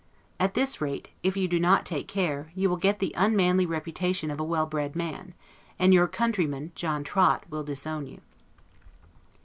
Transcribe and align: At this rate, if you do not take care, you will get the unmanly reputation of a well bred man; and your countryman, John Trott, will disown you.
At 0.39 0.55
this 0.55 0.81
rate, 0.81 1.09
if 1.21 1.37
you 1.37 1.47
do 1.47 1.59
not 1.59 1.85
take 1.85 2.07
care, 2.07 2.51
you 2.55 2.71
will 2.71 2.77
get 2.77 2.97
the 2.97 3.13
unmanly 3.15 3.67
reputation 3.67 4.31
of 4.31 4.39
a 4.39 4.43
well 4.43 4.65
bred 4.65 4.95
man; 4.95 5.35
and 5.77 5.93
your 5.93 6.07
countryman, 6.07 6.71
John 6.73 7.03
Trott, 7.03 7.43
will 7.51 7.61
disown 7.63 8.07
you. 8.07 8.19